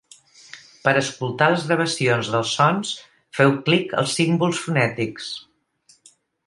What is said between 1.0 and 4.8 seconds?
escoltar les gravacions dels sons, feu clic als símbols